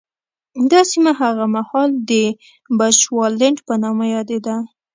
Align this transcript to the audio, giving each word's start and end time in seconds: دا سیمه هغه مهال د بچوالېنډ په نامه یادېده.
دا 0.71 0.81
سیمه 0.91 1.11
هغه 1.21 1.45
مهال 1.55 1.89
د 2.09 2.11
بچوالېنډ 2.79 3.57
په 3.67 3.73
نامه 3.83 4.05
یادېده. 4.15 4.55